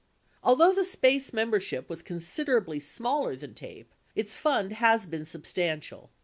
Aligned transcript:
Although 0.41 0.73
the 0.73 0.83
SPACE 0.83 1.31
membership 1.31 1.87
was 1.87 2.01
considerably 2.01 2.79
smaller 2.79 3.35
than 3.35 3.53
TAPE, 3.53 3.93
its 4.15 4.33
fund 4.33 4.71
has 4.73 5.05
been 5.05 5.27
substantial. 5.27 6.09